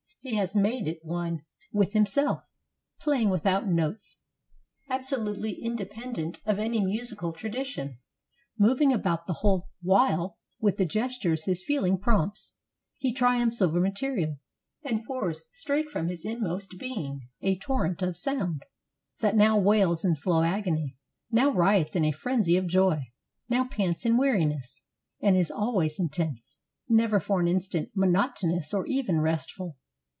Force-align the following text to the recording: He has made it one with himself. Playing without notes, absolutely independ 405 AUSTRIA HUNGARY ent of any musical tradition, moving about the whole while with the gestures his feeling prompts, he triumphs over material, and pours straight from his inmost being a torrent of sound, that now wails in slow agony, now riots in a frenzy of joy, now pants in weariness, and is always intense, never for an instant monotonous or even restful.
He 0.23 0.35
has 0.35 0.53
made 0.53 0.87
it 0.87 0.99
one 1.01 1.41
with 1.73 1.93
himself. 1.93 2.43
Playing 2.99 3.31
without 3.31 3.67
notes, 3.67 4.19
absolutely 4.87 5.53
independ 5.53 5.57
405 5.81 5.81
AUSTRIA 5.81 6.05
HUNGARY 6.05 6.25
ent 6.27 6.39
of 6.45 6.59
any 6.59 6.85
musical 6.85 7.33
tradition, 7.33 7.97
moving 8.55 8.93
about 8.93 9.25
the 9.25 9.33
whole 9.41 9.69
while 9.81 10.37
with 10.59 10.77
the 10.77 10.85
gestures 10.85 11.45
his 11.45 11.63
feeling 11.63 11.97
prompts, 11.97 12.53
he 12.99 13.11
triumphs 13.11 13.63
over 13.63 13.79
material, 13.79 14.37
and 14.83 15.03
pours 15.05 15.41
straight 15.51 15.89
from 15.89 16.07
his 16.07 16.23
inmost 16.23 16.77
being 16.77 17.21
a 17.41 17.57
torrent 17.57 18.03
of 18.03 18.15
sound, 18.15 18.61
that 19.21 19.35
now 19.35 19.57
wails 19.57 20.05
in 20.05 20.13
slow 20.13 20.43
agony, 20.43 20.97
now 21.31 21.49
riots 21.49 21.95
in 21.95 22.05
a 22.05 22.11
frenzy 22.11 22.55
of 22.57 22.67
joy, 22.67 23.07
now 23.49 23.67
pants 23.67 24.05
in 24.05 24.17
weariness, 24.19 24.83
and 25.19 25.35
is 25.35 25.49
always 25.49 25.99
intense, 25.99 26.59
never 26.87 27.19
for 27.19 27.39
an 27.39 27.47
instant 27.47 27.89
monotonous 27.95 28.71
or 28.71 28.85
even 28.85 29.19
restful. 29.19 29.77